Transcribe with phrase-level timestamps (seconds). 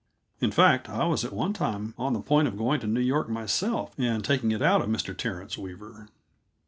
[0.39, 3.29] In fact, I was at one time on the point of going to New York
[3.29, 5.15] myself and taking it out of Mr.
[5.15, 6.07] Terence Weaver.